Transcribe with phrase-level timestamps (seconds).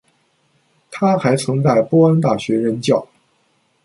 [0.89, 3.07] 他还曾在波恩大学任教。